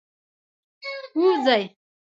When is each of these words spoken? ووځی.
ووځی. 1.19 1.63